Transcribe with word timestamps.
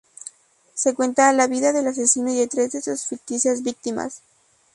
Se 0.73 0.95
cuenta 0.95 1.31
la 1.31 1.45
vida 1.45 1.73
del 1.73 1.85
asesino 1.85 2.31
y 2.33 2.35
de 2.35 2.47
tres 2.47 2.71
de 2.71 2.81
sus 2.81 3.05
ficticias 3.05 3.61
víctimas. 3.61 4.23